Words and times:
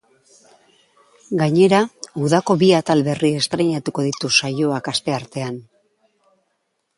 Gainera, 1.41 1.81
udako 2.27 2.55
bi 2.63 2.69
atal 2.77 3.03
berri 3.09 3.31
estreinatuko 3.41 4.07
ditu 4.07 4.33
saioak 4.41 4.91
asteartean. 4.95 5.63